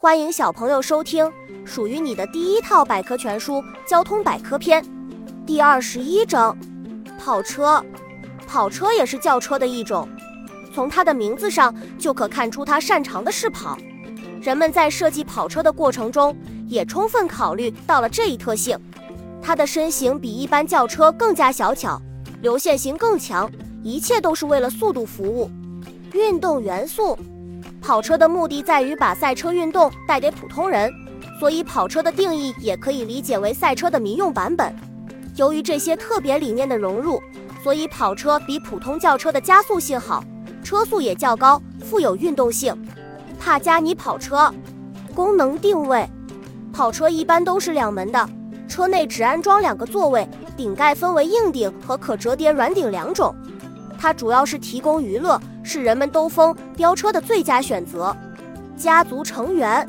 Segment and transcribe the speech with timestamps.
[0.00, 1.28] 欢迎小朋友收听
[1.64, 3.54] 属于你的第一套百科全书
[3.84, 4.80] 《交通百科篇》
[5.44, 6.56] 第二十一章：
[7.18, 7.84] 跑车。
[8.46, 10.08] 跑车也是轿车的一种，
[10.72, 13.76] 从它的名字上就可看出它擅长的是跑。
[14.40, 16.32] 人们在设计跑车的过程中，
[16.68, 18.78] 也充分考虑到了这一特性。
[19.42, 22.00] 它的身形比一般轿车更加小巧，
[22.40, 23.50] 流线型更强，
[23.82, 25.50] 一切都是为了速度服务。
[26.12, 27.18] 运动元素。
[27.80, 30.92] 跑车的目的在于把赛车运动带给普通人，
[31.38, 34.74] 所以跑车的定义也可以理解为赛车的民用版本。
[35.36, 37.22] 由于这些特别理念的融入，
[37.62, 40.22] 所以跑车比普通轿车的加速性好，
[40.62, 42.76] 车速也较高，富有运动性。
[43.38, 44.52] 帕加尼跑车
[45.14, 46.08] 功能定位：
[46.72, 48.28] 跑车一般都是两门的，
[48.68, 53.34] 车内只安装两个座位，顶盖分为硬顶和可折叠软顶两种。
[53.98, 55.38] 它主要是提供娱乐。
[55.70, 58.16] 是人们兜风飙车的最佳选择。
[58.74, 59.86] 家族成员，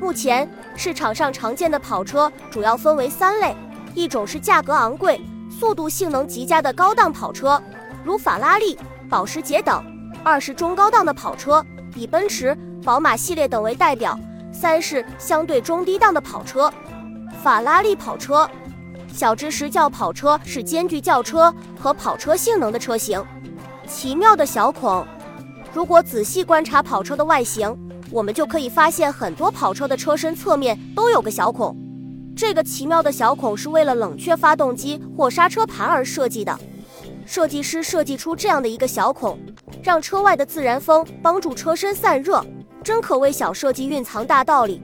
[0.00, 3.54] 目前市场上常见的跑车主要分为三类：
[3.94, 7.62] 一种是价格昂贵、速度性能极佳的高档跑车，
[8.02, 8.78] 如法拉利、
[9.10, 9.82] 保时捷等；
[10.24, 11.62] 二是中高档的跑车，
[11.94, 14.18] 以奔驰、宝马系列等为代表；
[14.50, 16.72] 三是相对中低档的跑车。
[17.42, 18.48] 法拉利跑车，
[19.12, 23.22] 小知识：轿跑车是兼具轿车和跑车性能的车型。
[23.86, 25.06] 奇妙的小孔，
[25.74, 27.76] 如果仔细观察跑车的外形，
[28.10, 31.76] 我们就可以发现很多跑车的车身侧面都有个小孔。
[32.36, 36.58] 这个奇妙的小孔是为了冷却发动机或刹车盘而设计的。
[37.26, 39.38] 设计师设计出这样的一个小孔，
[39.82, 42.44] 让车外的自然风帮助车身散热，
[42.82, 44.82] 真可谓小设计蕴藏大道理。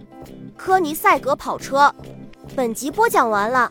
[0.56, 1.92] 科尼赛格跑车，
[2.54, 3.70] 本集播讲完了，